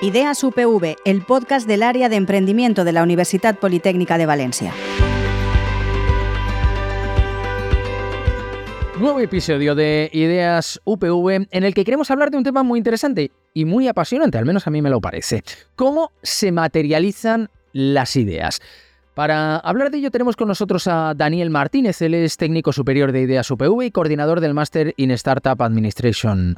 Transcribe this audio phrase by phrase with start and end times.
[0.00, 4.72] Ideas UPV, el podcast del área de emprendimiento de la Universidad Politécnica de Valencia.
[9.00, 13.32] Nuevo episodio de Ideas UPV en el que queremos hablar de un tema muy interesante
[13.52, 15.42] y muy apasionante, al menos a mí me lo parece.
[15.74, 18.60] ¿Cómo se materializan las ideas?
[19.14, 23.22] Para hablar de ello tenemos con nosotros a Daniel Martínez, él es técnico superior de
[23.22, 26.54] Ideas UPV y coordinador del máster in Startup Administration.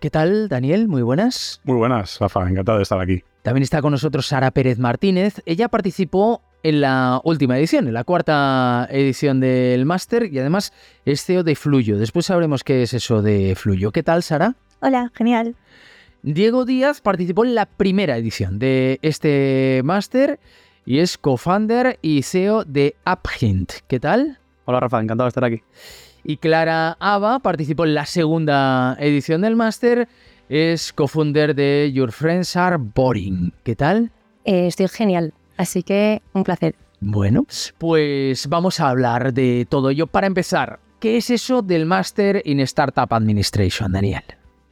[0.00, 0.86] ¿Qué tal, Daniel?
[0.86, 1.60] Muy buenas.
[1.64, 2.48] Muy buenas, Rafa.
[2.48, 3.24] Encantado de estar aquí.
[3.42, 5.42] También está con nosotros Sara Pérez Martínez.
[5.44, 10.72] Ella participó en la última edición, en la cuarta edición del máster y además
[11.04, 11.98] es CEO de Fluyo.
[11.98, 13.90] Después sabremos qué es eso de Fluyo.
[13.90, 14.54] ¿Qué tal, Sara?
[14.80, 15.56] Hola, genial.
[16.22, 20.38] Diego Díaz participó en la primera edición de este máster
[20.86, 23.72] y es co-founder y CEO de AppHint.
[23.88, 24.38] ¿Qué tal?
[24.64, 25.00] Hola, Rafa.
[25.00, 25.62] Encantado de estar aquí
[26.28, 30.08] y Clara Ava participó en la segunda edición del máster.
[30.50, 33.54] Es co-founder de Your Friends Are Boring.
[33.62, 34.10] ¿Qué tal?
[34.44, 36.74] Eh, estoy genial, así que un placer.
[37.00, 37.46] Bueno,
[37.78, 40.06] pues vamos a hablar de todo ello.
[40.06, 44.24] Para empezar, ¿qué es eso del máster in Startup Administration, Daniel?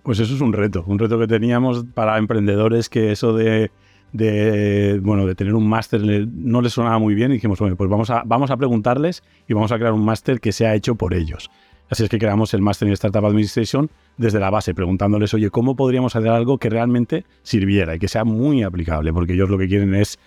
[0.03, 3.71] Pues eso es un reto, un reto que teníamos para emprendedores que eso de
[4.13, 7.91] de, bueno, de tener un máster no les sonaba muy bien y dijimos, bueno, pues
[7.91, 11.15] vamos a, vamos a preguntarles y vamos a crear un máster que sea hecho por
[11.15, 11.51] ellos.
[11.89, 15.77] Así es que creamos el máster en Startup Administration desde la base, preguntándoles, oye, ¿cómo
[15.77, 19.13] podríamos hacer algo que realmente sirviera y que sea muy aplicable?
[19.13, 20.19] Porque ellos lo que quieren es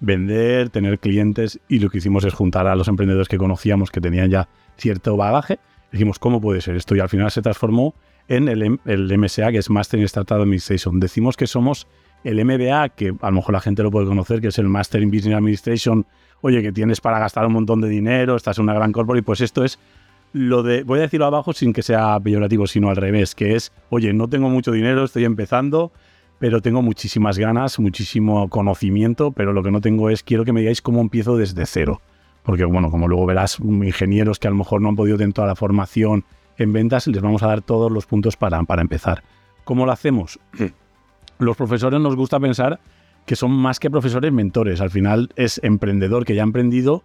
[0.00, 4.00] vender, tener clientes y lo que hicimos es juntar a los emprendedores que conocíamos que
[4.00, 5.58] tenían ya cierto bagaje.
[5.90, 6.94] Dijimos, ¿cómo puede ser esto?
[6.94, 7.94] Y al final se transformó
[8.28, 11.00] en el, el MSA, que es Master in Startup Administration.
[11.00, 11.88] Decimos que somos
[12.24, 15.02] el MBA, que a lo mejor la gente lo puede conocer, que es el Master
[15.02, 16.06] in Business Administration,
[16.40, 19.40] oye, que tienes para gastar un montón de dinero, estás en una gran corporación, pues
[19.40, 19.78] esto es
[20.32, 23.72] lo de, voy a decirlo abajo sin que sea peyorativo, sino al revés, que es,
[23.90, 25.92] oye, no tengo mucho dinero, estoy empezando,
[26.38, 30.60] pero tengo muchísimas ganas, muchísimo conocimiento, pero lo que no tengo es, quiero que me
[30.60, 32.00] digáis cómo empiezo desde cero.
[32.42, 35.48] Porque, bueno, como luego verás, ingenieros que a lo mejor no han podido tener toda
[35.48, 36.24] la formación
[36.56, 39.22] en ventas, les vamos a dar todos los puntos para, para empezar.
[39.64, 40.38] ¿Cómo lo hacemos?
[41.38, 42.80] los profesores nos gusta pensar
[43.26, 44.80] que son más que profesores mentores.
[44.80, 47.02] Al final es emprendedor que ya ha emprendido,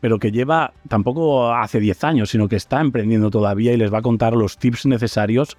[0.00, 3.98] pero que lleva tampoco hace 10 años, sino que está emprendiendo todavía y les va
[3.98, 5.56] a contar los tips necesarios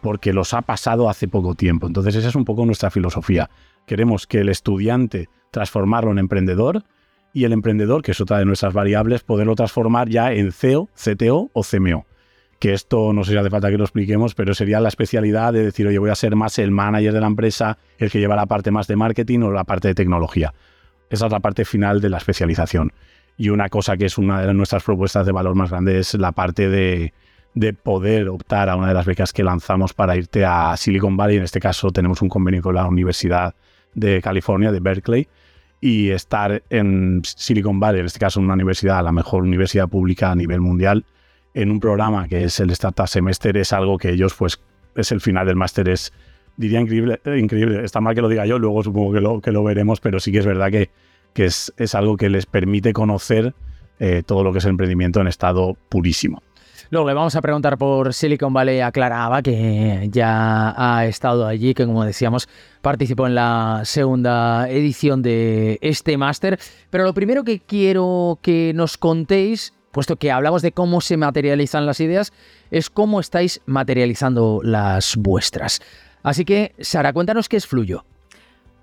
[0.00, 1.86] porque los ha pasado hace poco tiempo.
[1.86, 3.50] Entonces esa es un poco nuestra filosofía.
[3.86, 6.84] Queremos que el estudiante transformarlo en emprendedor
[7.34, 11.50] y el emprendedor, que es otra de nuestras variables, poderlo transformar ya en CEO, CTO
[11.52, 12.06] o CMO
[12.60, 15.64] que esto no sé si hace falta que lo expliquemos, pero sería la especialidad de
[15.64, 18.44] decir, oye, voy a ser más el manager de la empresa, el que lleva la
[18.44, 20.52] parte más de marketing o la parte de tecnología.
[21.08, 22.92] Esa es la parte final de la especialización.
[23.38, 26.32] Y una cosa que es una de nuestras propuestas de valor más grande es la
[26.32, 27.14] parte de,
[27.54, 31.38] de poder optar a una de las becas que lanzamos para irte a Silicon Valley.
[31.38, 33.54] En este caso tenemos un convenio con la Universidad
[33.94, 35.28] de California, de Berkeley,
[35.80, 40.30] y estar en Silicon Valley, en este caso en una universidad, la mejor universidad pública
[40.30, 41.06] a nivel mundial,
[41.54, 44.60] en un programa que es el Startup Semester es algo que ellos, pues,
[44.94, 46.12] es el final del máster, es,
[46.56, 49.64] diría increíble, increíble, está mal que lo diga yo, luego supongo que lo, que lo
[49.64, 50.90] veremos, pero sí que es verdad que,
[51.32, 53.54] que es, es algo que les permite conocer
[53.98, 56.42] eh, todo lo que es el emprendimiento en estado purísimo.
[56.90, 61.46] Luego le vamos a preguntar por Silicon Valley a Clara Ava, que ya ha estado
[61.46, 62.48] allí, que como decíamos
[62.80, 66.58] participó en la segunda edición de este máster.
[66.90, 71.86] Pero lo primero que quiero que nos contéis puesto que hablamos de cómo se materializan
[71.86, 72.32] las ideas,
[72.70, 75.80] es cómo estáis materializando las vuestras.
[76.22, 78.04] Así que, Sara, cuéntanos qué es Fluyo.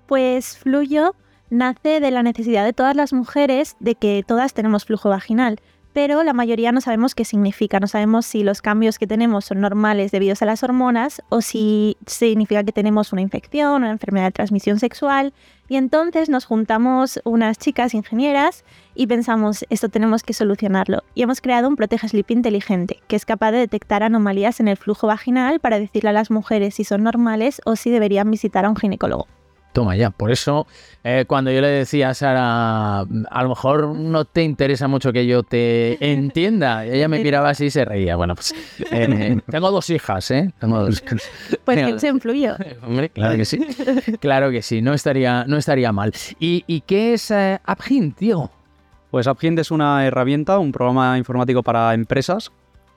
[0.06, 1.14] Pues Fluyo
[1.50, 5.60] nace de la necesidad de todas las mujeres de que todas tenemos flujo vaginal
[6.00, 9.60] pero la mayoría no sabemos qué significa, no sabemos si los cambios que tenemos son
[9.60, 14.30] normales debido a las hormonas o si significa que tenemos una infección, una enfermedad de
[14.30, 15.32] transmisión sexual.
[15.68, 18.64] Y entonces nos juntamos unas chicas ingenieras
[18.94, 21.02] y pensamos, esto tenemos que solucionarlo.
[21.16, 24.76] Y hemos creado un Protege Sleep inteligente, que es capaz de detectar anomalías en el
[24.76, 28.70] flujo vaginal para decirle a las mujeres si son normales o si deberían visitar a
[28.70, 29.26] un ginecólogo.
[29.72, 30.66] Toma ya, por eso
[31.04, 35.26] eh, cuando yo le decía a Sara, a lo mejor no te interesa mucho que
[35.26, 38.16] yo te entienda, ella me miraba así y se reía.
[38.16, 38.54] Bueno, pues
[38.90, 40.52] eh, tengo dos hijas, ¿eh?
[40.58, 41.02] Tengo dos.
[41.64, 42.56] Pues que se influyó.
[42.82, 43.58] Hombre, claro que sí.
[44.20, 46.12] Claro que sí, no estaría, no estaría mal.
[46.38, 48.50] ¿Y, qué es eh, AppHint, Diego?
[49.10, 52.52] Pues AppHint es una herramienta, un programa informático para empresas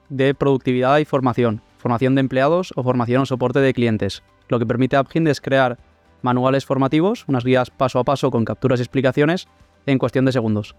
[0.08, 4.22] de productividad y formación, formación de empleados o formación o soporte de clientes.
[4.48, 5.78] Lo que permite AppHint es crear
[6.22, 9.48] manuales formativos, unas guías paso a paso con capturas y explicaciones
[9.86, 10.74] en cuestión de segundos.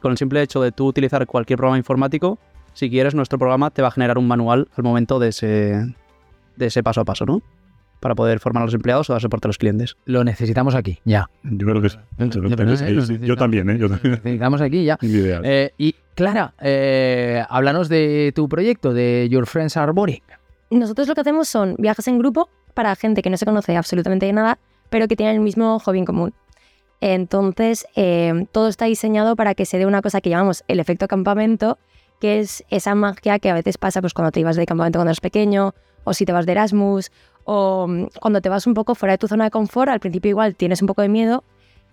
[0.00, 2.38] Con el simple hecho de tú utilizar cualquier programa informático,
[2.72, 5.94] si quieres, nuestro programa te va a generar un manual al momento de ese,
[6.56, 7.42] de ese paso a paso, ¿no?
[8.00, 9.96] para poder formar a los empleados o dar soporte a los clientes.
[10.04, 11.30] Lo necesitamos aquí, ya.
[11.42, 11.96] Yo creo que sí.
[12.18, 13.26] Yo Yo, creo que sí, lo sí, sí.
[13.26, 13.78] Yo también, ¿eh?
[13.78, 14.20] Yo Lo también.
[14.22, 14.98] necesitamos aquí, ya.
[15.00, 15.40] Ideal.
[15.42, 20.20] Eh, y Clara, eh, háblanos de tu proyecto, de Your Friends Are Boring.
[20.70, 24.26] Nosotros lo que hacemos son viajes en grupo para gente que no se conoce absolutamente
[24.26, 24.58] de nada,
[24.94, 26.34] pero que tiene el mismo hobby en común.
[27.00, 31.08] Entonces, eh, todo está diseñado para que se dé una cosa que llamamos el efecto
[31.08, 31.78] campamento,
[32.20, 35.10] que es esa magia que a veces pasa pues, cuando te ibas de campamento cuando
[35.10, 35.74] eres pequeño,
[36.04, 37.10] o si te vas de Erasmus,
[37.42, 40.28] o mm, cuando te vas un poco fuera de tu zona de confort, al principio
[40.28, 41.42] igual tienes un poco de miedo,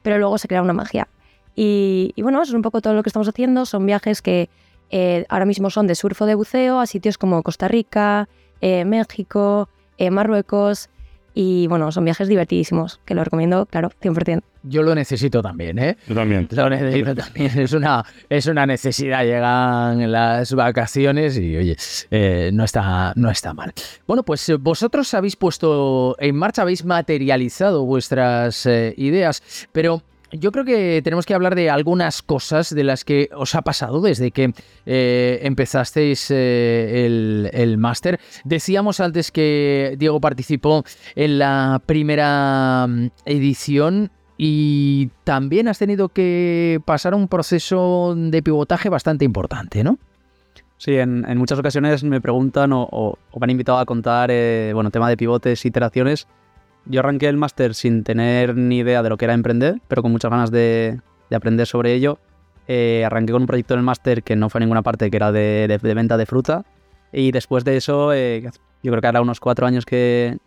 [0.03, 1.07] pero luego se crea una magia.
[1.55, 3.65] Y, bueno, eso es un poco todo lo que estamos haciendo.
[3.65, 4.47] Son viajes que
[4.91, 8.29] eh, ahora mismo son de surf o de buceo a sitios como Costa Rica,
[8.61, 9.69] eh, México,
[10.11, 10.91] Marruecos.
[11.33, 14.41] Y bueno, son viajes divertidísimos, que lo recomiendo, claro, 100%.
[14.63, 15.97] Yo lo necesito también, ¿eh?
[16.07, 16.47] Yo también.
[16.51, 17.59] Lo necesito también.
[17.59, 19.23] Es una, es una necesidad.
[19.23, 21.75] Llegan las vacaciones y, oye,
[22.11, 23.73] eh, no, está, no está mal.
[24.05, 29.41] Bueno, pues eh, vosotros habéis puesto en marcha, habéis materializado vuestras eh, ideas,
[29.71, 33.61] pero yo creo que tenemos que hablar de algunas cosas de las que os ha
[33.61, 34.53] pasado desde que
[34.85, 38.19] eh, empezasteis eh, el, el máster.
[38.43, 40.83] Decíamos antes que Diego participó
[41.15, 48.89] en la primera mm, edición y también has tenido que pasar un proceso de pivotaje
[48.89, 49.99] bastante importante, ¿no?
[50.77, 55.09] Sí, en, muchas ocasiones me preguntan o me han invitado a contar, eh, bueno, tema
[55.09, 56.27] de pivotes, iteraciones.
[56.85, 60.11] Yo arranqué el máster sin tener ni idea de lo que era emprender, pero con
[60.11, 60.99] muchas ganas de,
[61.29, 62.19] de aprender sobre ello.
[62.67, 65.17] Eh, arranqué con un proyecto en el máster que no fue a ninguna parte, que
[65.17, 66.65] era de, venta de fruta.
[67.11, 68.49] Y después de eso, eh,
[68.83, 70.37] yo creo que ahora unos cuatro años que,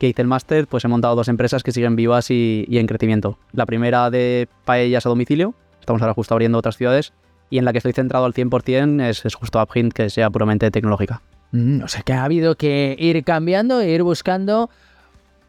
[0.00, 3.38] hice el máster, pues he montado dos empresas que siguen vivas y, y en crecimiento.
[3.52, 7.14] La primera de paellas a domicilio, estamos ahora justo abriendo otras ciudades,
[7.48, 10.70] y en la que estoy centrado al 100% es, es justo AppHint, que sea puramente
[10.70, 11.22] tecnológica.
[11.52, 14.68] Mm, o sea que ha habido que ir cambiando e ir buscando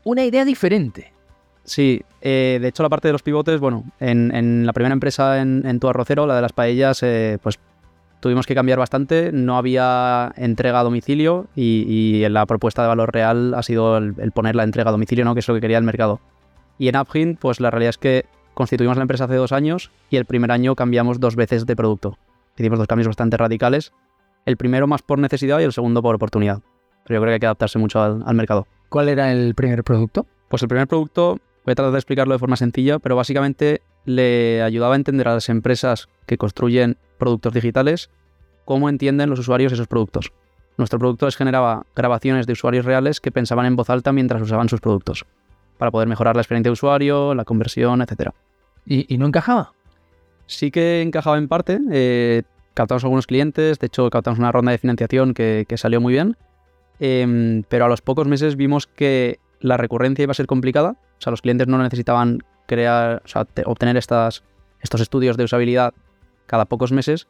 [0.05, 1.11] una idea diferente.
[1.65, 5.65] Sí, eh, de hecho la parte de los pivotes, bueno, en, la primera empresa en,
[5.65, 7.59] en Tu Arrocero, la de las paellas, eh, pues
[8.19, 13.53] tuvimos que cambiar bastante, no había entrega a domicilio y, la propuesta de valor real
[13.53, 15.33] ha sido el, poner la entrega a domicilio, ¿no?
[15.33, 16.21] que es lo que quería el mercado.
[16.77, 20.17] Y en AppHint, pues la realidad es que constituimos la empresa hace dos años y
[20.17, 22.17] el primer año cambiamos dos veces de producto.
[22.57, 23.91] Hicimos dos cambios bastante radicales,
[24.45, 26.61] el primero más por necesidad y el segundo por oportunidad.
[27.05, 28.65] Pero yo creo que hay que adaptarse mucho al mercado.
[28.89, 30.25] ¿Cuál era el primer producto?
[30.49, 34.61] Pues el primer producto, voy a tratar de explicarlo de forma sencilla, pero básicamente le
[34.61, 38.09] ayudaba a entender a las empresas que construyen productos digitales
[38.65, 40.31] cómo entienden los usuarios esos productos.
[40.77, 44.67] Nuestro producto les generaba grabaciones de usuarios reales que pensaban en voz alta mientras usaban
[44.67, 45.25] sus productos,
[45.77, 48.31] para poder mejorar la experiencia de usuario, la conversión, etc.
[48.85, 49.73] ¿Y, y no encajaba?
[50.47, 52.43] Sí que encajaba en parte, eh,
[52.73, 56.37] captamos algunos clientes, de hecho captamos una ronda de financiación que, que salió muy bien,
[56.99, 61.21] em, pero a los pocos meses vimos que la recurrencia iba a ser complicada, o
[61.21, 64.43] sea, los clientes no necesitaban crear, o sea, te- obtener estos
[64.81, 65.93] estudios de usabilidad
[66.45, 67.27] cada pocos meses,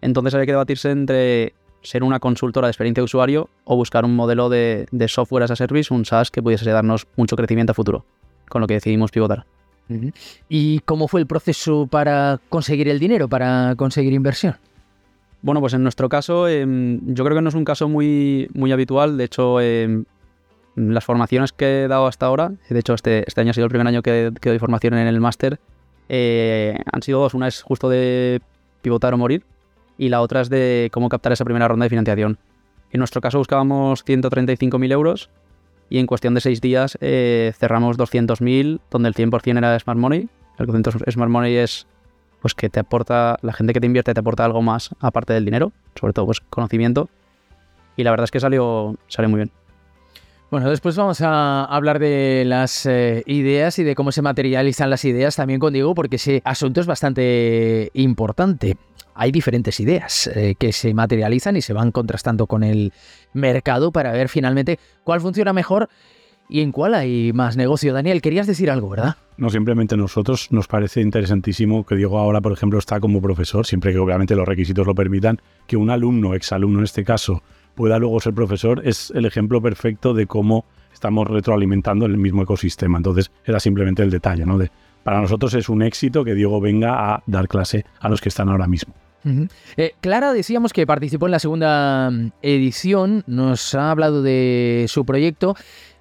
[0.00, 4.16] entonces había que debatirse entre ser una consultora de experiencia de usuario o buscar un
[4.16, 7.74] modelo de, de software as a service, un SaaS que pudiese darnos mucho crecimiento a
[7.74, 8.06] futuro,
[8.48, 9.44] con lo que decidimos pivotar.
[10.48, 14.56] ¿Y cómo fue el proceso para conseguir el dinero, para conseguir inversión?
[15.44, 18.72] Bueno, pues en nuestro caso, em, yo creo que no es un caso muy, muy
[18.72, 19.18] habitual.
[19.18, 20.06] De hecho, em,
[20.74, 23.68] las formaciones que he dado hasta ahora, de hecho este, este año ha sido el
[23.68, 25.60] primer año que, doy formación en el máster,
[26.08, 27.34] eh, han sido dos.
[27.34, 28.40] Una es justo de
[28.80, 29.44] pivotar o morir
[29.98, 32.38] y la otra es de cómo captar esa primera ronda de financiación.
[32.90, 35.28] En nuestro caso buscábamos 135.000 euros
[35.90, 40.26] y en cuestión de seis días eh, cerramos 200.000, donde el 100% era Smart Money.
[40.58, 41.86] El concepto Smart Money es
[42.44, 45.46] pues que te aporta, la gente que te invierte te aporta algo más aparte del
[45.46, 47.08] dinero, sobre todo pues conocimiento.
[47.96, 49.50] Y la verdad es que salió, salió muy bien.
[50.50, 55.06] Bueno, después vamos a hablar de las eh, ideas y de cómo se materializan las
[55.06, 58.76] ideas también con Diego, porque ese asunto es bastante importante.
[59.14, 62.92] Hay diferentes ideas eh, que se materializan y se van contrastando con el
[63.32, 65.88] mercado para ver finalmente cuál funciona mejor
[66.48, 67.92] y en cuál hay más negocio.
[67.92, 69.16] Daniel, querías decir algo, ¿verdad?
[69.36, 73.92] No, simplemente nosotros nos parece interesantísimo que Diego ahora, por ejemplo, está como profesor, siempre
[73.92, 77.42] que obviamente los requisitos lo permitan, que un alumno, exalumno en este caso,
[77.74, 82.98] pueda luego ser profesor, es el ejemplo perfecto de cómo estamos retroalimentando el mismo ecosistema.
[82.98, 84.58] Entonces, era simplemente el detalle, ¿no?
[84.58, 84.70] De,
[85.02, 88.48] para nosotros es un éxito que Diego venga a dar clase a los que están
[88.48, 88.94] ahora mismo.
[89.76, 95.06] Eh, Clara, decíamos que participó en la segunda mm, edición, nos ha hablado de su
[95.06, 95.56] proyecto,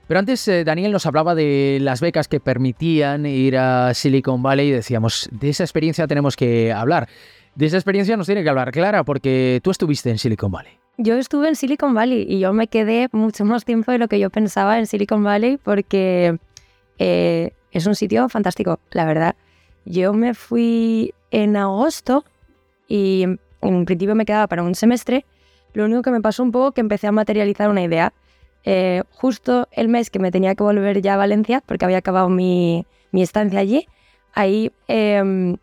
[0.07, 4.69] pero antes eh, Daniel nos hablaba de las becas que permitían ir a Silicon Valley
[4.69, 7.07] y decíamos, de esa experiencia tenemos que hablar.
[7.55, 10.73] De esa experiencia nos tiene que hablar Clara, porque tú estuviste en Silicon Valley.
[10.97, 14.19] Yo estuve en Silicon Valley y yo me quedé mucho más tiempo de lo que
[14.19, 16.37] yo pensaba en Silicon Valley porque
[16.99, 19.35] eh, es un sitio fantástico, la verdad.
[19.85, 22.25] Yo me fui en agosto
[22.87, 23.25] y
[23.61, 25.25] en principio me quedaba para un semestre.
[25.73, 28.13] Lo único que me pasó un poco que empecé a materializar una idea.
[28.65, 32.29] Eh, justo el mes que me tenía que volver ya a Valencia, porque había acabado
[32.29, 33.87] mi, mi estancia allí,
[34.33, 35.57] ahí em,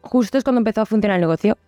[0.00, 1.58] justo es cuando empezó a funcionar el negocio.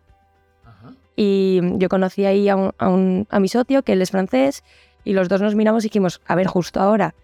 [1.16, 4.62] Y yo conocí ahí a, un- a un- a mi socio, que él es francés,
[5.04, 7.14] y los dos nos miramos y dijimos, a ver, justo ahora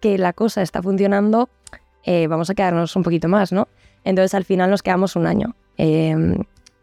[0.00, 1.48] que la cosa está funcionando,
[2.04, 3.68] eh, vamos a quedarnos un poquito más, ¿no?
[4.04, 5.54] Entonces al final nos quedamos un año.
[5.78, 6.14] Eh,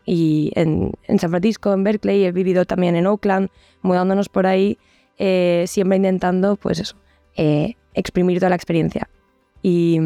[0.05, 3.49] y en, en San Francisco, en Berkeley, he vivido también en Oakland,
[3.81, 4.77] mudándonos por ahí,
[5.17, 6.95] eh, siempre intentando, pues eso,
[7.35, 9.09] eh, exprimir toda la experiencia.
[9.61, 9.99] Y,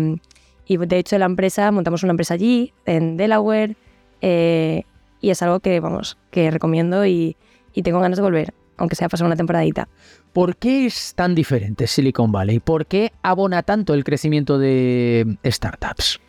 [0.66, 3.76] y de hecho la empresa, montamos una empresa allí, en Delaware,
[4.22, 4.84] eh,
[5.22, 7.36] y es algo que, vamos, que recomiendo y,
[7.74, 9.90] y tengo ganas de volver, aunque sea pasar una temporadita.
[10.34, 12.60] ¿Por qué es tan diferente Silicon Valley?
[12.60, 16.20] ¿Por qué abona tanto el crecimiento de startups?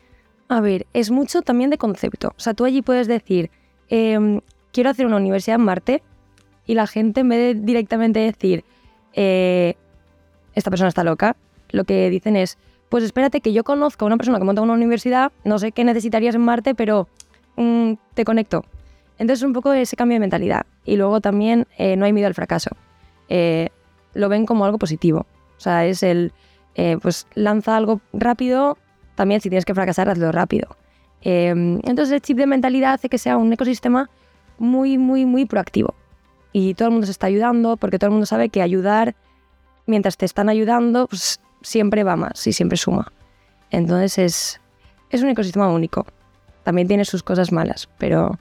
[0.48, 2.28] A ver, es mucho también de concepto.
[2.28, 3.50] O sea, tú allí puedes decir,
[3.88, 4.40] em,
[4.72, 6.02] quiero hacer una universidad en Marte
[6.70, 8.64] y la gente en vez de directamente decir,
[9.14, 9.74] eh,
[10.54, 11.34] esta persona está loca,
[11.70, 12.58] lo que dicen es,
[12.88, 15.82] pues espérate que yo conozco a una persona que monta una universidad, no sé qué
[15.82, 17.08] necesitarías en Marte, pero
[17.56, 18.64] mm, te conecto.
[19.18, 20.64] Entonces un poco ese cambio de mentalidad.
[20.84, 22.70] Y luego también eh, no hay miedo al fracaso.
[23.28, 23.70] Eh,
[24.14, 25.26] lo ven como algo positivo.
[25.56, 26.32] O sea, es el,
[27.02, 28.78] pues lanza algo rápido,
[29.16, 30.76] también si tienes que fracasar, hazlo rápido.
[31.22, 34.08] Entonces el chip de mentalidad hace que sea un ecosistema
[34.56, 35.96] muy, muy, muy proactivo.
[36.52, 39.14] Y todo el mundo se está ayudando porque todo el mundo sabe que ayudar,
[39.86, 43.12] mientras te están ayudando, pues siempre va más y siempre suma.
[43.70, 44.60] Entonces es,
[45.10, 46.06] es un ecosistema único.
[46.64, 48.38] También tiene sus cosas malas, pero,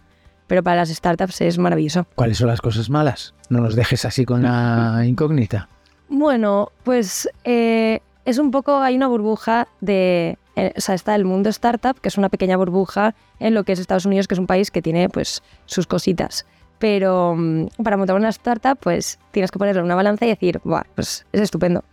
[0.48, 2.06] pero para las startups es maravilloso.
[2.16, 3.34] ¿Cuáles son las cosas malas?
[3.50, 5.70] No nos dejes así con la incógnita.
[6.10, 11.24] Bueno, pues eh, es un poco, hay una burbuja de, eh, o sea, está el
[11.24, 14.40] mundo startup, que es una pequeña burbuja en lo que es Estados Unidos, que es
[14.40, 16.46] un país que tiene pues sus cositas.
[16.80, 20.84] Pero mm, para montar una startup, pues tienes que ponerle una balanza y decir, Buah,
[20.96, 21.84] pues es estupendo.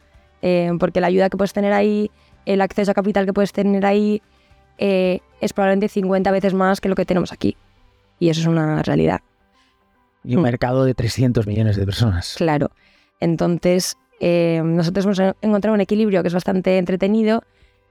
[0.42, 2.10] Eh, porque la ayuda que puedes tener ahí,
[2.44, 4.22] el acceso a capital que puedes tener ahí,
[4.78, 7.56] eh, es probablemente 50 veces más que lo que tenemos aquí.
[8.20, 9.20] Y eso es una realidad.
[10.24, 10.44] Y un Mm.
[10.44, 12.34] mercado de 300 millones de personas.
[12.36, 12.70] Claro.
[13.20, 17.42] Entonces, eh, nosotros hemos en- encontrado un equilibrio que es bastante entretenido,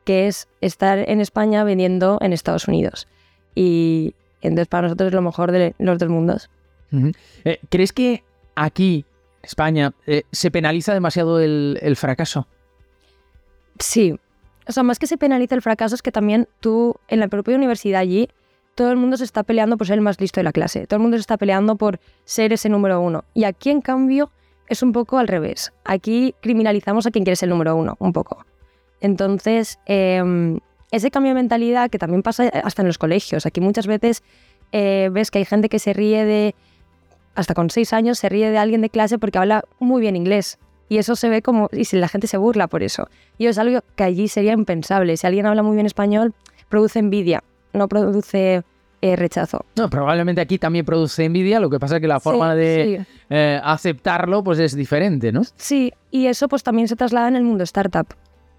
[0.06, 3.08] que es estar en España vendiendo en Estados Unidos.
[3.56, 6.50] Y entonces para nosotros es lo mejor de los dos mundos.
[7.44, 8.24] Eh, ¿Crees que
[8.56, 9.06] aquí,
[9.42, 12.48] España, eh, se penaliza demasiado el, el fracaso?
[13.80, 14.18] Sí.
[14.68, 17.56] O sea, más que se penaliza el fracaso es que también tú, en la propia
[17.56, 18.30] universidad allí,
[18.74, 20.88] todo el mundo se está peleando por ser el más listo de la clase.
[20.88, 23.24] Todo el mundo se está peleando por ser ese número uno.
[23.34, 24.32] Y aquí, en cambio,
[24.68, 25.72] es un poco al revés.
[25.84, 28.46] Aquí criminalizamos a quien quiere ser el número uno, un poco.
[29.00, 30.60] Entonces, eh,
[30.92, 33.46] ese cambio de mentalidad que también pasa hasta en los colegios.
[33.46, 34.24] Aquí muchas veces
[34.72, 36.56] eh, ves que hay gente que se ríe de,
[37.36, 40.58] hasta con seis años, se ríe de alguien de clase porque habla muy bien inglés.
[40.88, 43.08] Y eso se ve como, y si la gente se burla por eso.
[43.38, 45.18] Y es algo que allí sería impensable.
[45.18, 46.34] Si alguien habla muy bien español,
[46.70, 48.64] produce envidia, no produce
[49.02, 49.66] eh, rechazo.
[49.78, 53.06] No, probablemente aquí también produce envidia, lo que pasa es que la forma Sí, de
[53.08, 53.16] sí.
[53.32, 55.42] eh, aceptarlo pues es diferente, ¿no?
[55.58, 58.08] Sí, y eso pues también se traslada en el mundo startup,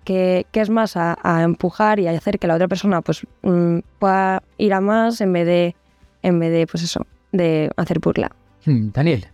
[0.05, 3.25] que, que es más a, a empujar y a hacer que la otra persona pues
[3.43, 5.75] mm, pueda ir a más en vez de,
[6.23, 8.31] en vez de pues eso, de hacer burla.
[8.67, 9.27] Hmm, Daniel.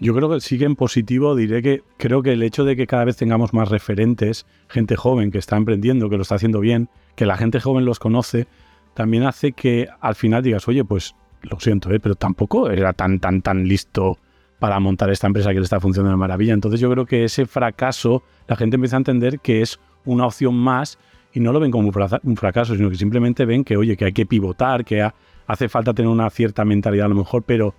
[0.00, 2.86] Yo creo que sí que en positivo diré que creo que el hecho de que
[2.86, 6.88] cada vez tengamos más referentes, gente joven que está emprendiendo, que lo está haciendo bien,
[7.16, 8.46] que la gente joven los conoce,
[8.94, 11.98] también hace que al final digas, oye, pues lo siento, ¿eh?
[11.98, 14.18] pero tampoco era tan, tan, tan listo
[14.60, 16.52] para montar esta empresa que le está funcionando de maravilla.
[16.54, 20.54] Entonces yo creo que ese fracaso, la gente empieza a entender que es una opción
[20.54, 20.98] más
[21.32, 23.96] y no lo ven como un fraca- un fracaso, sino que simplemente ven que, oye,
[23.96, 25.14] que hay que pivotar, que ha-
[25.48, 27.74] hace falta tener una cierta mentalidad a lo mejor, pero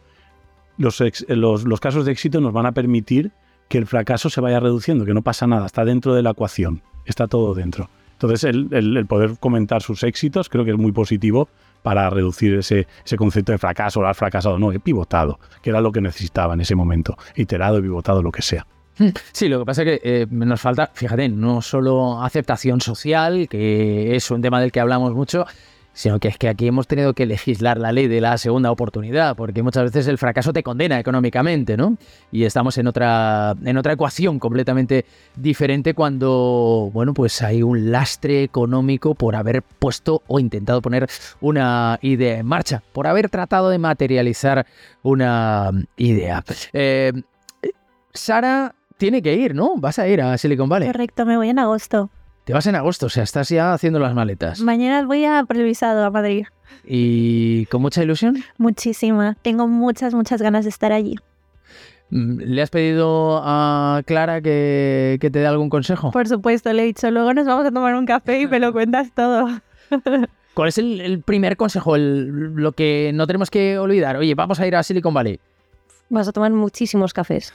[0.80, 3.32] los, ex- los, casos de éxito nos van a permitir
[3.68, 6.82] que el fracaso se vaya reduciendo, que no pasa nada, está dentro de la ecuación,
[7.06, 7.88] está todo dentro.
[8.14, 11.48] Entonces, el, el- poder comentar sus éxitos creo que es muy positivo
[11.84, 15.92] para reducir ese, ese concepto de fracaso, has fracasado, no, he pivotado, que era lo
[15.92, 18.66] que necesitaba en ese momento, iterado, pivotado, lo que sea.
[19.32, 24.14] Sí, lo que pasa es que eh, nos falta, fíjate, no solo aceptación social, que
[24.16, 25.46] es un tema del que hablamos mucho,
[26.00, 29.36] sino que es que aquí hemos tenido que legislar la ley de la segunda oportunidad,
[29.36, 31.98] porque muchas veces el fracaso te condena económicamente, ¿no?
[32.32, 35.04] Y estamos en otra, en otra ecuación completamente
[35.36, 41.06] diferente cuando, bueno, pues hay un lastre económico por haber puesto o intentado poner
[41.42, 44.66] una idea en marcha, por haber tratado de materializar
[45.04, 46.46] una idea.
[46.72, 47.12] Eh,
[48.14, 49.76] Sara tiene que ir, ¿no?
[49.76, 50.88] Vas a ir a Silicon Valley.
[50.88, 52.10] Correcto, me voy en agosto.
[52.46, 54.62] Te vas en agosto, o sea, estás ya haciendo las maletas.
[54.62, 56.46] Mañana voy a por el visado a Madrid.
[56.84, 58.38] ¿Y con mucha ilusión?
[58.58, 59.36] Muchísima.
[59.42, 61.16] Tengo muchas, muchas ganas de estar allí.
[62.10, 66.10] Mm, ¿Le has pedido a Clara que, que te dé algún consejo?
[66.12, 68.72] Por supuesto, le he dicho, luego nos vamos a tomar un café y me lo
[68.74, 69.48] cuentas todo.
[70.56, 74.18] ¿Cuál es el, el primer consejo, el- lo que no tenemos que olvidar?
[74.18, 75.40] Oye, vamos a ir a Silicon Valley.
[76.10, 77.54] Vas a tomar muchísimos cafés.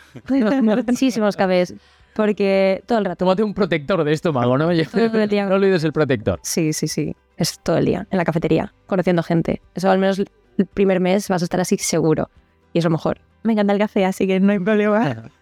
[0.62, 1.74] muchísimos cafés.
[2.14, 3.24] Porque todo el rato.
[3.24, 4.68] Tómate un protector de estómago, ¿no?
[4.68, 5.46] Oye, Todo el día.
[5.48, 6.38] no olvides el protector.
[6.42, 7.14] Sí, sí, sí.
[7.36, 9.60] Es todo el día en la cafetería, conociendo gente.
[9.74, 10.28] Eso al menos el
[10.66, 12.30] primer mes vas a estar así seguro.
[12.72, 13.20] Y es lo mejor.
[13.42, 15.30] Me encanta el café, así que no hay problema.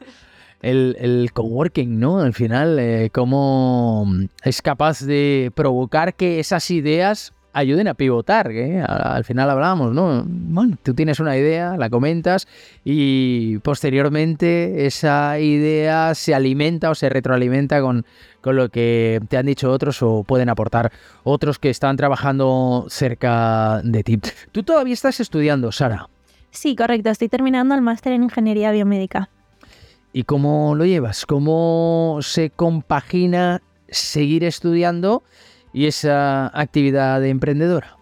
[0.62, 2.21] El, el coworking, ¿no?
[2.21, 4.07] Al final, eh, cómo
[4.45, 9.92] es capaz de provocar que esas ideas ayuden a pivotar, que a- al final hablábamos,
[9.92, 10.25] ¿no?
[10.26, 12.49] Bueno, tú tienes una idea, la comentas
[12.85, 18.04] y posteriormente esa idea se alimenta o se retroalimenta con,
[18.40, 20.90] con lo que te han dicho otros o pueden aportar
[21.25, 24.18] otros que están trabajando cerca de ti.
[24.52, 26.09] Tú todavía estás estudiando, Sara.
[26.50, 27.11] Sí, correcto.
[27.11, 29.28] Estoy terminando el máster en Ingeniería Biomédica.
[30.12, 31.25] ¿Y cómo lo llevas?
[31.25, 35.23] ¿Cómo se compagina seguir estudiando
[35.73, 37.97] y esa actividad de emprendedora?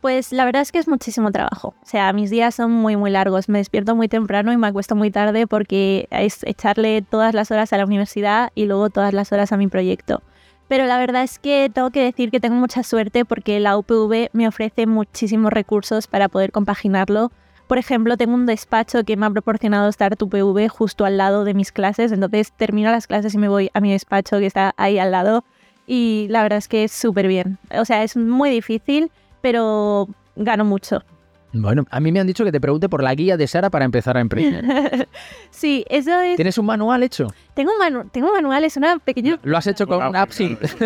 [0.00, 1.74] Pues la verdad es que es muchísimo trabajo.
[1.82, 3.48] O sea, mis días son muy, muy largos.
[3.48, 7.72] Me despierto muy temprano y me acuesto muy tarde porque es echarle todas las horas
[7.72, 10.22] a la universidad y luego todas las horas a mi proyecto.
[10.68, 14.28] Pero la verdad es que tengo que decir que tengo mucha suerte porque la UPV
[14.32, 17.32] me ofrece muchísimos recursos para poder compaginarlo.
[17.66, 21.54] Por ejemplo, tengo un despacho que me ha proporcionado Start UPV justo al lado de
[21.54, 22.12] mis clases.
[22.12, 25.44] Entonces termino las clases y me voy a mi despacho que está ahí al lado.
[25.90, 27.56] Y la verdad es que es súper bien.
[27.70, 31.02] O sea, es muy difícil, pero gano mucho.
[31.52, 33.84] Bueno, a mí me han dicho que te pregunte por la guía de Sara para
[33.86, 35.08] empezar a emprender.
[35.50, 36.36] sí, eso es.
[36.36, 37.28] ¿Tienes un manual hecho?
[37.54, 39.38] Tengo un, manu- tengo un manual, es una pequeña.
[39.42, 40.30] ¿Lo has hecho con una app?
[40.30, 40.56] Sí.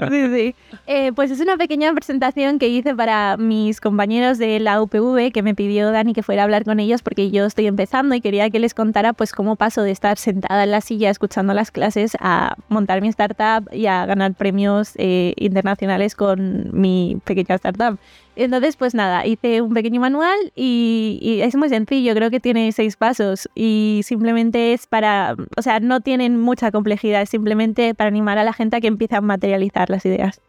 [0.10, 0.54] Sí, sí.
[0.86, 5.42] Eh, pues es una pequeña presentación que hice para mis compañeros de la UPV que
[5.42, 8.50] me pidió Dani que fuera a hablar con ellos porque yo estoy empezando y quería
[8.50, 12.16] que les contara pues cómo paso de estar sentada en la silla escuchando las clases
[12.20, 17.98] a montar mi startup y a ganar premios eh, internacionales con mi pequeña startup.
[18.44, 22.96] Entonces, pues nada, hice un pequeño manual y, es muy sencillo, creo que tiene seis
[22.96, 28.38] pasos y simplemente es para, o sea, no tienen mucha complejidad, es simplemente para animar
[28.38, 30.40] a la gente a que empiece a materializar las ideas.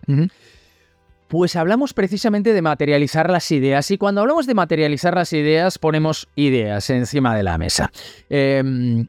[1.28, 6.30] Pues hablamos precisamente de materializar las ideas y cuando hablamos de materializar las ideas ponemos
[6.36, 7.92] ideas encima de la mesa.
[8.30, 9.06] Eh,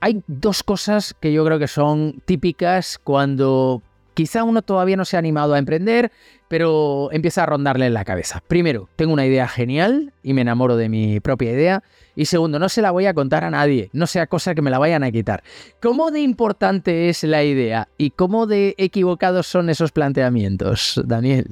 [0.00, 3.82] hay dos cosas que yo creo que son típicas cuando
[4.20, 6.12] quizá uno todavía no se ha animado a emprender,
[6.46, 8.42] pero empieza a rondarle en la cabeza.
[8.46, 11.82] Primero, tengo una idea genial y me enamoro de mi propia idea.
[12.14, 14.68] Y segundo, no se la voy a contar a nadie, no sea cosa que me
[14.68, 15.42] la vayan a quitar.
[15.80, 21.46] ¿Cómo de importante es la idea y cómo de equivocados son esos planteamientos, Daniel?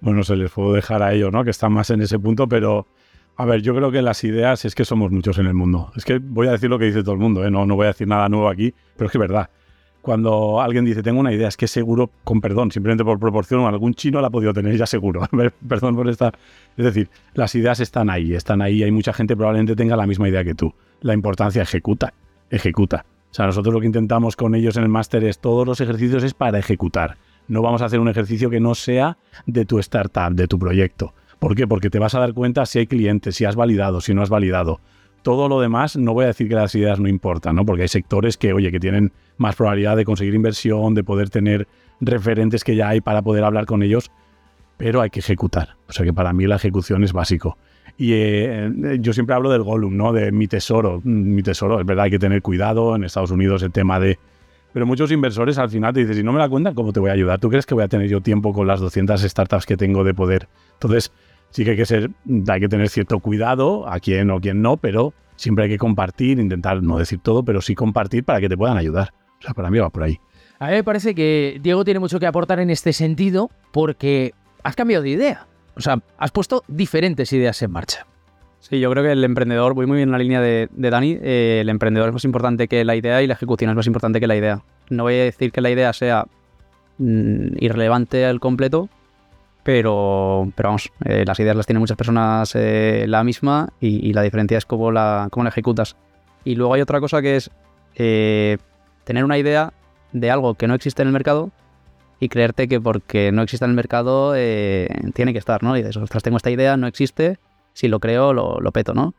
[0.00, 1.44] Bueno, se les puedo dejar a ellos, ¿no?
[1.44, 2.88] Que están más en ese punto, pero
[3.36, 5.92] a ver, yo creo que las ideas es que somos muchos en el mundo.
[5.94, 7.50] Es que voy a decir lo que dice todo el mundo, ¿eh?
[7.52, 9.50] No, no voy a decir nada nuevo aquí, pero es que es verdad.
[10.02, 13.94] Cuando alguien dice, tengo una idea, es que seguro, con perdón, simplemente por proporción, algún
[13.94, 15.20] chino la ha podido tener ya seguro.
[15.68, 16.32] perdón por esta.
[16.76, 18.82] Es decir, las ideas están ahí, están ahí.
[18.82, 20.72] Hay mucha gente probablemente tenga la misma idea que tú.
[21.02, 22.14] La importancia ejecuta,
[22.50, 23.04] ejecuta.
[23.30, 26.24] O sea, nosotros lo que intentamos con ellos en el máster es todos los ejercicios
[26.24, 27.16] es para ejecutar.
[27.46, 31.14] No vamos a hacer un ejercicio que no sea de tu startup, de tu proyecto.
[31.38, 31.66] ¿Por qué?
[31.66, 34.28] Porque te vas a dar cuenta si hay clientes, si has validado, si no has
[34.30, 34.80] validado.
[35.22, 37.64] Todo lo demás, no voy a decir que las ideas no importan, ¿no?
[37.64, 41.66] Porque hay sectores que, oye, que tienen más probabilidad de conseguir inversión, de poder tener
[41.98, 44.10] referentes que ya hay para poder hablar con ellos,
[44.76, 45.76] pero hay que ejecutar.
[45.88, 47.56] O sea que para mí la ejecución es básico.
[47.96, 50.12] Y eh, yo siempre hablo del Gollum, ¿no?
[50.12, 51.00] De mi tesoro.
[51.02, 52.94] Mm, Mi tesoro, es verdad, hay que tener cuidado.
[52.94, 54.18] En Estados Unidos el tema de...
[54.74, 57.08] Pero muchos inversores al final te dicen, si no me la cuentan, ¿cómo te voy
[57.08, 57.40] a ayudar?
[57.40, 60.12] ¿Tú crees que voy a tener yo tiempo con las 200 startups que tengo de
[60.12, 60.48] poder?
[60.74, 61.12] Entonces,
[61.48, 62.10] sí que hay que ser,
[62.46, 66.38] hay que tener cierto cuidado a quién o quién no, pero siempre hay que compartir,
[66.38, 69.12] intentar no decir todo, pero sí compartir para que te puedan ayudar.
[69.40, 70.18] O sea, para mí va por ahí.
[70.58, 74.76] A mí me parece que Diego tiene mucho que aportar en este sentido porque has
[74.76, 75.46] cambiado de idea.
[75.76, 78.06] O sea, has puesto diferentes ideas en marcha.
[78.60, 81.18] Sí, yo creo que el emprendedor, voy muy bien en la línea de, de Dani,
[81.22, 84.20] eh, el emprendedor es más importante que la idea y la ejecución es más importante
[84.20, 84.62] que la idea.
[84.90, 86.26] No voy a decir que la idea sea
[86.98, 88.90] mm, irrelevante al completo,
[89.62, 94.12] pero, pero vamos, eh, las ideas las tienen muchas personas eh, la misma y, y
[94.12, 95.96] la diferencia es cómo la, cómo la ejecutas.
[96.44, 97.50] Y luego hay otra cosa que es
[97.94, 98.58] eh,
[99.04, 99.72] tener una idea
[100.12, 101.50] de algo que no existe en el mercado
[102.18, 105.76] y creerte que porque no existe en el mercado eh, tiene que estar, ¿no?
[105.76, 107.38] Y dices, ostras, tengo esta idea, no existe,
[107.72, 109.14] si lo creo, lo, peto, ¿no?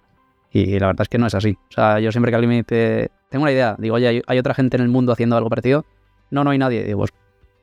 [0.52, 1.58] Y la verdad es que no es así.
[1.70, 4.54] O sea, yo siempre que alguien me dice, tengo una idea, digo, oye, ¿hay, otra
[4.54, 5.86] gente en el mundo haciendo algo parecido?
[6.30, 6.84] No, no hay nadie.
[6.84, 7.14] Digo, pues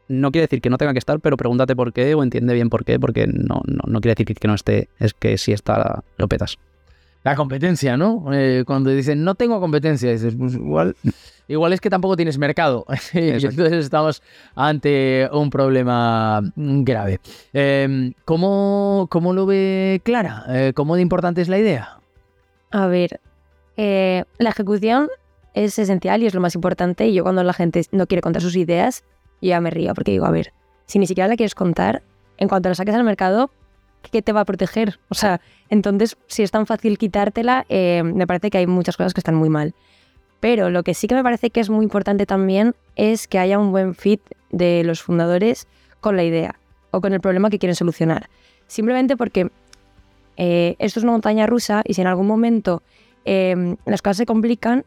[0.08, 2.70] no quiere decir que no tenga que estar, pero pregúntate por qué o entiende bien
[2.70, 6.02] por qué, porque no, no, no quiere decir que no esté, es que si está,
[6.16, 6.58] lo petas.
[7.24, 8.26] La competencia, ¿no?
[8.32, 10.96] Eh, cuando dicen no tengo competencia, dices, pues igual,
[11.48, 12.86] igual es que tampoco tienes mercado.
[13.12, 14.22] y entonces estamos
[14.54, 17.20] ante un problema grave.
[17.52, 20.44] Eh, ¿cómo, cómo lo ve Clara?
[20.48, 21.98] Eh, ¿Cómo de importante es la idea?
[22.70, 23.20] A ver,
[23.76, 25.08] eh, la ejecución
[25.54, 27.06] es esencial y es lo más importante.
[27.06, 29.04] Y yo cuando la gente no quiere contar sus ideas,
[29.40, 30.52] yo ya me río porque digo, a ver,
[30.86, 32.02] si ni siquiera la quieres contar,
[32.36, 33.50] en cuanto la saques al mercado,
[34.10, 34.98] ¿qué te va a proteger?
[35.08, 39.14] O sea, entonces, si es tan fácil quitártela, eh, me parece que hay muchas cosas
[39.14, 39.74] que están muy mal.
[40.40, 43.58] Pero lo que sí que me parece que es muy importante también es que haya
[43.58, 45.66] un buen fit de los fundadores
[46.00, 46.58] con la idea
[46.90, 48.28] o con el problema que quieren solucionar.
[48.66, 49.50] Simplemente porque
[50.36, 52.82] eh, esto es una montaña rusa y si en algún momento
[53.24, 54.84] eh, las cosas se complican,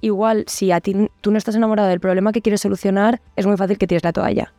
[0.00, 3.56] igual si a ti tú no estás enamorado del problema que quieres solucionar, es muy
[3.56, 4.52] fácil que tires la toalla.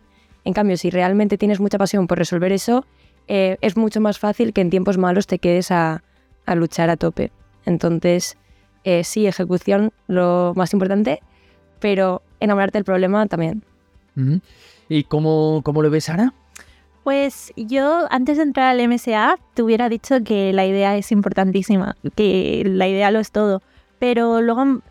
[0.44, 2.86] En cambio, si realmente tienes mucha pasión por resolver eso,
[3.28, 6.04] eh, es mucho más fácil que en tiempos malos te quedes a,
[6.46, 7.32] a luchar a tope.
[7.66, 8.38] Entonces,
[8.84, 11.22] eh, sí, ejecución lo más importante,
[11.80, 13.64] pero enamorarte del problema también.
[14.88, 16.34] ¿Y cómo, cómo lo ves, Sara?
[17.04, 21.96] Pues yo antes de entrar al MSA te hubiera dicho que la idea es importantísima,
[22.16, 23.62] que la idea lo es todo.
[24.00, 24.82] Pero luego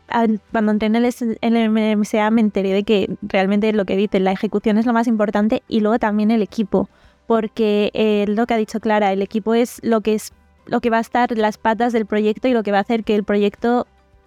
[0.51, 4.79] cuando entré en el, MSA me enteré de que realmente lo que dices, la ejecución
[4.79, 6.89] es lo más importante y luego también el equipo.
[7.27, 10.33] Porque eh, lo que ha dicho Clara, el equipo es lo que es
[10.67, 13.05] lo que va a estar las patas del proyecto y lo que va a hacer
[13.05, 13.87] que el proyecto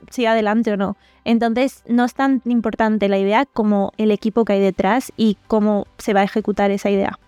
[0.09, 0.97] siga adelante o no.
[1.25, 5.87] Entonces no es tan importante la idea como el equipo que hay detrás y cómo
[5.97, 7.19] se va a ejecutar esa idea.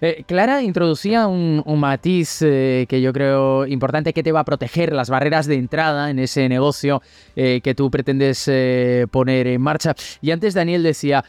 [0.00, 4.92] Eh, Clara introducía un, matiz eh, que yo creo importante que te va a proteger
[4.92, 7.02] las barreras de entrada en ese negocio
[7.36, 8.50] eh, que tú pretendes
[9.10, 9.94] poner en marcha.
[10.20, 11.24] Y antes Daniel decía,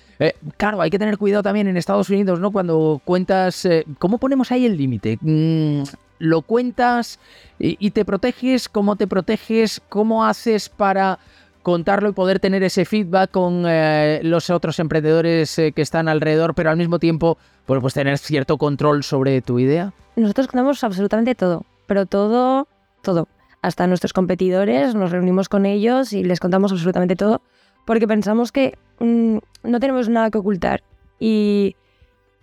[0.58, 2.52] claro, hay que tener cuidado también en Estados Unidos, ¿no?
[2.52, 3.68] Cuando cuentas,
[4.00, 5.18] ¿cómo ponemos ahí el límite?
[5.22, 5.84] Mm,
[6.20, 7.20] ¿Lo cuentas
[7.60, 8.70] y, te proteges?
[8.70, 9.82] ¿Cómo te proteges?
[9.90, 11.20] ¿Cómo haces para
[11.64, 16.56] contarlo y poder tener ese feedback con eh, los otros emprendedores eh, que están alrededor,
[16.56, 19.94] pero al mismo tiempo bueno, pues tener cierto control sobre tu idea.
[20.18, 22.68] Nosotros contamos absolutamente todo, pero todo,
[23.02, 23.28] todo.
[23.62, 27.42] Hasta nuestros competidores, nos reunimos con ellos y les contamos absolutamente todo,
[27.86, 30.84] porque pensamos que mm, no tenemos nada que ocultar.
[31.18, 31.78] Y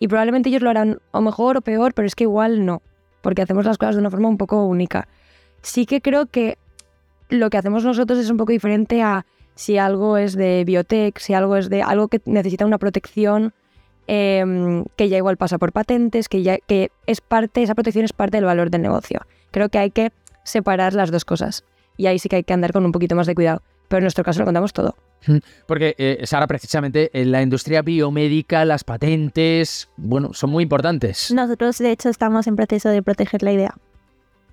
[0.09, 2.81] probablemente ellos lo harán o mejor o peor, pero es que igual no,
[3.23, 5.09] porque hacemos las cosas de una forma un poco única.
[5.63, 6.59] Sí que creo que
[7.29, 11.35] lo que hacemos nosotros es un poco diferente a si algo es de biotech, si
[11.35, 13.53] algo es de algo que necesita una protección
[14.07, 18.13] em, que ya igual pasa por patentes, que ya que es parte, esa protección es
[18.13, 19.21] parte del valor del negocio.
[19.51, 20.13] Creo que hay que
[20.45, 21.65] separar las dos cosas.
[21.97, 23.63] Y ahí sí que hay que andar con un poquito más de cuidado.
[23.89, 24.97] Pero en nuestro caso lo contamos todo.
[25.67, 31.31] Porque, eh, Sara, precisamente en la industria biomédica, las patentes, bueno, son muy importantes.
[31.33, 33.75] Nosotros, de hecho, estamos en proceso de proteger la idea.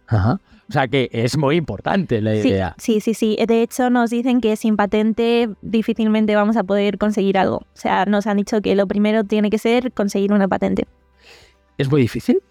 [0.08, 0.40] Ajá.
[0.70, 2.76] O sea que es muy importante la Sí, idea.
[2.78, 3.38] sí, sí, sí.
[3.48, 7.58] De hecho, nos dicen que sin patente difícilmente vamos a poder conseguir algo.
[7.58, 10.86] O sea, nos han dicho que lo primero tiene que ser conseguir una patente.
[11.78, 12.42] ¿Es muy difícil?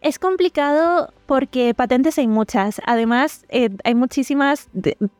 [0.00, 2.80] Es complicado porque patentes hay muchas.
[2.86, 4.68] Además, eh, hay muchísimas.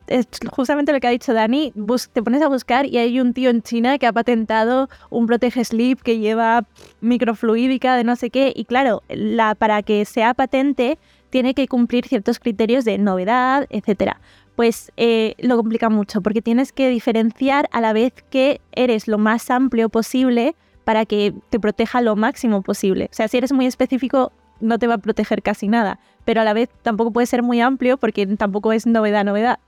[0.07, 1.73] es justamente lo que ha dicho Dani.
[2.13, 5.65] te pones a buscar y hay un tío en China que ha patentado un protege
[5.65, 6.65] slip que lleva
[7.01, 8.53] microfluídica de no sé qué.
[8.55, 10.99] Y claro, la, para que sea patente
[11.31, 14.21] tiene que cumplir ciertos criterios de novedad, etcétera.
[14.55, 19.19] Pues eh, lo complica mucho porque tienes que diferenciar a la vez que eres lo
[19.19, 23.09] más amplio posible para que te proteja lo máximo posible.
[23.13, 26.45] O sea, si eres muy específico, no te va a proteger casi nada, pero a
[26.45, 29.59] la vez tampoco puede ser muy amplio porque tampoco es novedad, novedad.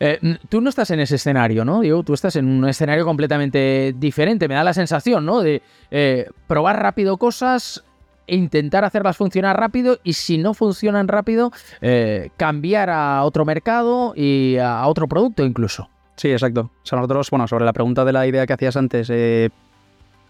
[0.00, 1.80] Eh, tú no estás en ese escenario, ¿no?
[1.80, 4.48] Digo, tú estás en un escenario completamente diferente.
[4.48, 5.42] Me da la sensación, ¿no?
[5.42, 7.84] De eh, probar rápido cosas,
[8.26, 14.14] e intentar hacerlas funcionar rápido y si no funcionan rápido, eh, cambiar a otro mercado
[14.16, 15.88] y a otro producto incluso.
[16.16, 16.70] Sí, exacto.
[16.82, 19.50] O sea, nosotros, bueno, sobre la pregunta de la idea que hacías antes, eh,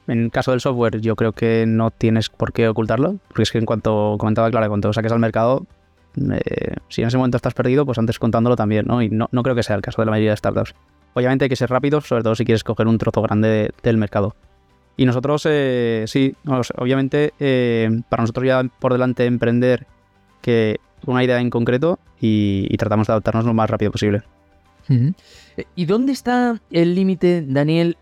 [0.06, 3.50] en el caso del software, yo creo que no tienes por qué ocultarlo, porque es
[3.52, 5.66] que en cuanto comentaba Clara, cuando saques al mercado,
[6.32, 9.02] eh, si en ese momento estás perdido, pues antes contándolo también, ¿no?
[9.02, 10.74] Y no, no creo que sea el caso de la mayoría de startups.
[11.14, 13.96] Obviamente hay que ser rápido, sobre todo si quieres coger un trozo grande de- del
[13.96, 14.34] mercado.
[14.96, 16.34] Y nosotros, eh, sí,
[16.76, 19.86] obviamente, eh, para nosotros ya por delante emprender
[20.40, 24.22] que una idea en concreto y tratamos de adaptarnos lo más rápido posible.
[25.74, 27.96] ¿Y dónde está el límite, Daniel,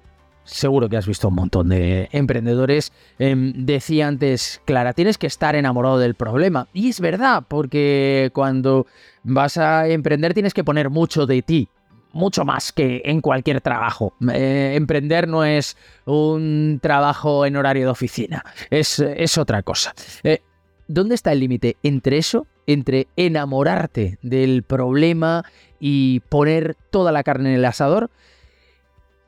[0.45, 2.93] seguro que has visto un montón de emprendedores.
[3.19, 6.69] Em, decía antes, Clara, tienes que estar enamorado del problema.
[6.73, 8.87] Y es verdad, porque cuando
[9.23, 11.69] vas a emprender tienes que poner mucho de ti.
[12.15, 14.13] Mucho más que en cualquier trabajo.
[14.35, 19.95] Eh, emprender no es un trabajo en horario de oficina, es, es otra cosa.
[20.23, 20.41] Eh,
[20.89, 25.43] ¿Dónde está el límite entre eso, entre enamorarte del problema
[25.81, 28.11] y poner toda la carne en el asador?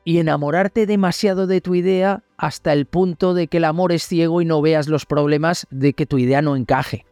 [0.05, 4.39] Y enamorarte demasiado de tu idea hasta el punto de que el amor es ciego
[4.39, 7.05] y no veas los problemas de que tu idea no encaje.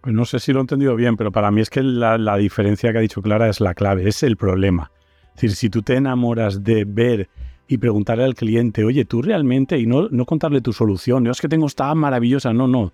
[0.00, 2.92] Pues no sé si lo he entendido bien, pero para mí es que la, diferencia
[2.92, 4.90] que ha dicho Clara es la clave, es el problema.
[5.28, 7.30] Es decir, si tú te enamoras de ver
[7.68, 11.40] y preguntarle al cliente, oye, tú realmente, y no, no contarle tu solución, no es
[11.40, 12.92] que tengo esta maravillosa, no, no.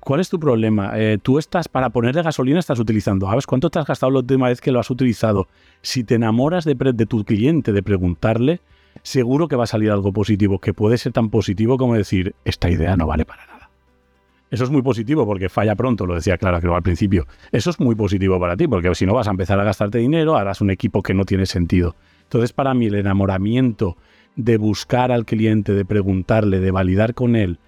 [0.00, 0.92] ¿Cuál es tu problema?
[0.94, 3.26] Eh, tú estás, para ponerle gasolina, estás utilizando.
[3.26, 5.46] ¿Sabes cuánto te has gastado la última vez que lo has utilizado?
[5.82, 6.74] Si te enamoras de,
[7.06, 8.60] tu cliente, de preguntarle,
[9.02, 12.70] seguro que va a salir algo positivo, que puede ser tan positivo como decir, esta
[12.70, 13.70] idea no vale para nada.
[14.50, 17.26] Eso es muy positivo porque falla pronto, lo decía Clara creo al principio.
[17.52, 20.36] Eso es muy positivo para ti, porque si no vas a empezar a gastarte dinero,
[20.36, 21.94] harás un equipo que no tiene sentido.
[22.22, 23.96] Entonces, para mí, el enamoramiento
[24.34, 27.58] de buscar al cliente, de preguntarle, de validar con él,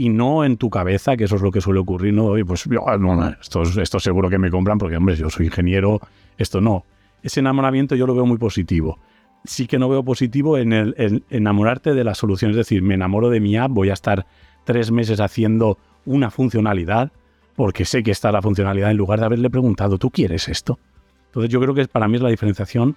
[0.00, 2.64] y no en tu cabeza, que eso es lo que suele ocurrir, no, y pues
[2.64, 6.00] yo, no, esto, esto seguro que me compran porque, hombre, yo soy ingeniero,
[6.38, 6.86] esto no.
[7.22, 8.98] Ese enamoramiento yo lo veo muy positivo.
[9.44, 13.28] Sí que no veo positivo en el enamorarte de la solución, es decir, me enamoro
[13.28, 14.24] de mi app, voy a estar
[14.64, 17.12] tres meses haciendo una funcionalidad,
[17.54, 20.78] porque sé que está la funcionalidad en lugar de haberle preguntado, ¿tú quieres esto?
[21.26, 22.96] Entonces yo creo que para mí es la diferenciación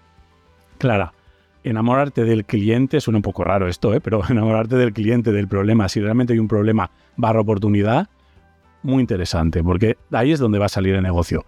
[0.77, 1.11] clara
[1.63, 4.01] enamorarte del cliente, suena un poco raro esto, ¿eh?
[4.01, 8.09] pero enamorarte del cliente, del problema, si realmente hay un problema barra oportunidad,
[8.83, 11.45] muy interesante, porque ahí es donde va a salir el negocio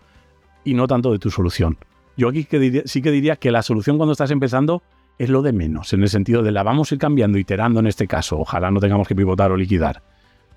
[0.63, 1.78] y no tanto de tu solución.
[2.17, 2.47] Yo aquí
[2.86, 4.82] sí que diría que la solución cuando estás empezando
[5.17, 7.88] es lo de menos, en el sentido de la vamos a ir cambiando, iterando en
[7.88, 10.01] este caso, ojalá no tengamos que pivotar o liquidar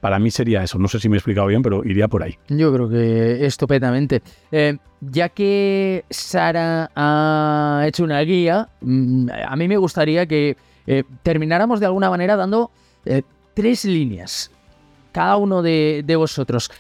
[0.01, 0.79] para mí sería eso.
[0.79, 2.39] No sé si me he explicado bien, pero iría por ahí.
[2.49, 4.23] Yo creo que estupendamente.
[4.53, 10.57] Eh, ya que Sara ha hecho una guía, mm, a mí me gustaría que
[10.87, 12.71] eh, termináramos de alguna manera dando
[13.05, 13.23] eh,
[13.55, 14.51] tres líneas.
[15.13, 16.71] Cada uno de, de vosotros.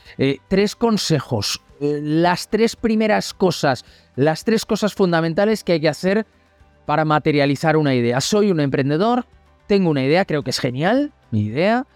[0.48, 1.60] tres consejos.
[1.80, 3.84] las tres primeras cosas.
[4.16, 6.26] Las tres cosas fundamentales que hay que hacer
[6.86, 8.20] para materializar una idea.
[8.20, 9.26] Soy un emprendedor.
[9.66, 11.12] Tengo una idea, creo que es genial.
[11.30, 11.86] Mi idea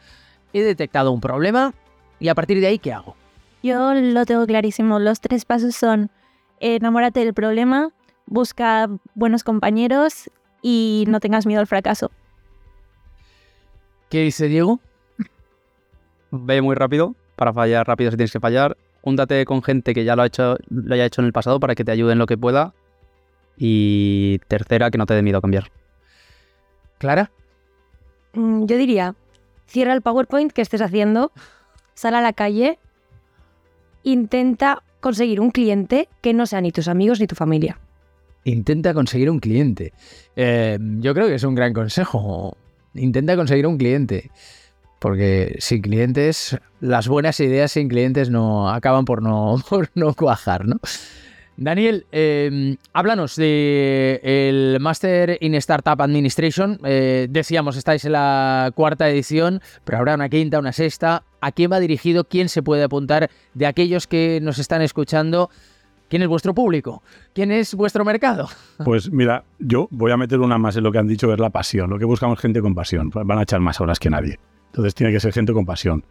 [0.52, 1.74] he detectado un problema
[2.20, 3.16] y a partir de ahí, ¿qué hago?
[3.62, 4.98] Yo lo tengo clarísimo.
[4.98, 6.10] Los tres pasos son
[6.60, 7.90] enamórate del problema,
[8.26, 10.30] busca buenos compañeros
[10.62, 12.10] y no tengas miedo al fracaso.
[14.08, 14.80] ¿Qué dice Diego?
[16.30, 18.76] Ve muy rápido, para fallar rápido si tienes que fallar.
[19.02, 21.74] Júntate con gente que ya lo, ha hecho, lo haya hecho en el pasado para
[21.74, 22.74] que te ayuden lo que pueda.
[23.56, 25.70] Y tercera, que no te dé miedo a cambiar.
[26.98, 27.32] ¿Clara?
[28.34, 29.14] Mm, yo diría,
[29.72, 31.32] cierra el PowerPoint que estés haciendo,
[31.94, 32.78] sal a la calle,
[34.02, 37.78] intenta conseguir un cliente que no sea ni tus amigos ni tu familia.
[38.44, 39.92] Intenta conseguir un cliente.
[40.36, 42.56] Eh, yo creo que es un gran consejo.
[42.94, 44.30] Intenta conseguir un cliente.
[44.98, 50.66] Porque sin clientes, las buenas ideas sin clientes no acaban por no, por no cuajar,
[50.66, 50.80] ¿no?
[51.56, 56.78] Daniel, em, háblanos del el Master in Startup Administration.
[56.84, 61.24] Eh, decíamos, estáis en la cuarta edición, pero habrá una quinta, una sexta.
[61.40, 62.24] ¿A quién va dirigido?
[62.24, 63.30] ¿Quién se puede apuntar?
[63.54, 65.50] De aquellos que nos están escuchando,
[66.08, 67.02] ¿quién es vuestro público?
[67.34, 68.48] ¿Quién es vuestro mercado?
[68.84, 71.50] Pues mira, yo voy a meter una más en lo que han dicho, es la
[71.50, 71.90] pasión.
[71.90, 73.10] Lo que buscamos gente con pasión.
[73.12, 74.38] Van a echar más horas que nadie.
[74.66, 76.04] Entonces tiene que ser gente con pasión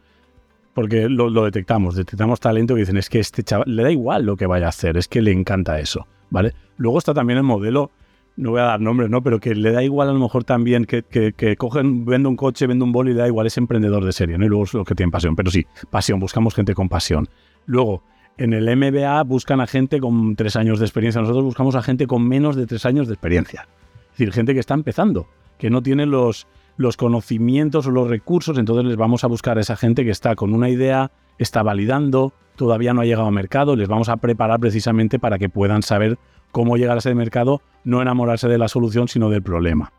[0.73, 4.37] porque lo, detectamos, detectamos talento que dicen, es que este chaval le da igual lo
[4.37, 6.53] que vaya a hacer, es que le encanta eso, ¿vale?
[6.77, 7.91] Luego está también el modelo,
[8.37, 9.21] no voy a dar nombres, ¿no?
[9.21, 12.67] Pero que le da igual a lo mejor también que, que, cogen, vende un coche,
[12.67, 14.45] vende un boli, le da igual, es emprendedor de serie, ¿no?
[14.45, 17.27] Y luego es lo que tienen pasión, pero sí, pasión, buscamos gente con pasión.
[17.65, 18.03] Luego,
[18.37, 22.07] en el MBA buscan a gente con tres años de experiencia, nosotros buscamos a gente
[22.07, 23.67] con menos de tres años de experiencia.
[24.13, 28.57] Es decir, gente que está empezando, que no tiene los, los conocimientos o los recursos,
[28.57, 32.33] entonces les vamos a buscar a esa gente que está con una idea, está validando,
[32.55, 36.17] todavía no ha llegado al mercado, les vamos a preparar precisamente para que puedan saber
[36.51, 39.91] cómo llegar a ese mercado, no enamorarse de la solución, sino del problema.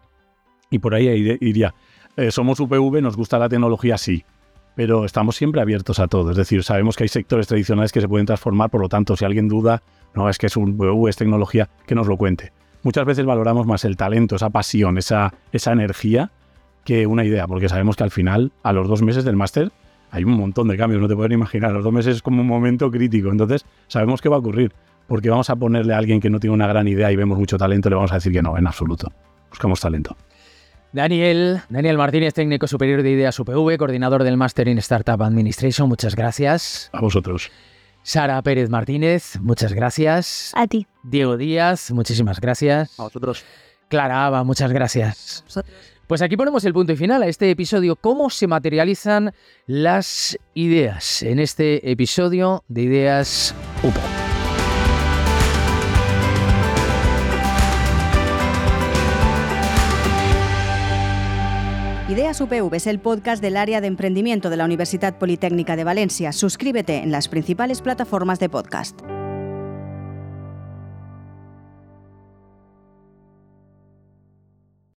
[0.70, 1.74] Y por ahí iría.
[2.16, 4.24] Eh, somos UPV, nos gusta la tecnología, sí,
[4.74, 6.30] pero estamos siempre abiertos a todo.
[6.30, 9.24] Es decir, sabemos que hay sectores tradicionales que se pueden transformar, por lo tanto, si
[9.24, 9.82] alguien duda,
[10.14, 12.52] no, es que es un es tecnología, que nos lo cuente.
[12.82, 16.32] Muchas veces valoramos más el talento, esa pasión, esa, esa energía,
[16.84, 19.70] que una idea, porque sabemos que al final, a los dos meses del máster,
[20.10, 21.72] hay un montón de cambios, no te pueden imaginar.
[21.72, 24.72] Los dos meses es como un momento crítico, entonces sabemos qué va a ocurrir.
[25.06, 27.58] Porque vamos a ponerle a alguien que no tiene una gran idea y vemos mucho
[27.58, 29.12] talento, le vamos a decir que no, en absoluto.
[29.50, 30.16] Buscamos talento.
[30.92, 36.14] Daniel, Daniel Martínez, técnico superior de Ideas UPV, coordinador del Master in Startup Administration, muchas
[36.14, 36.90] gracias.
[36.92, 37.50] A vosotros.
[38.02, 40.52] Sara Pérez Martínez, muchas gracias.
[40.54, 40.86] A ti.
[41.02, 42.98] Diego Díaz, muchísimas gracias.
[42.98, 43.44] A vosotros.
[43.88, 45.44] Clara Aba, muchas gracias.
[46.12, 49.32] Pues aquí ponemos el punto y final a este episodio, cómo se materializan
[49.66, 53.98] las ideas en este episodio de Ideas UPO.
[62.10, 66.32] Ideas UPV es el podcast del área de emprendimiento de la Universidad Politécnica de Valencia.
[66.32, 69.00] Suscríbete en las principales plataformas de podcast.